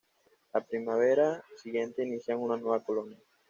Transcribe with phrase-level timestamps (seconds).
[0.51, 3.19] La primavera siguiente inician una nueva colonia.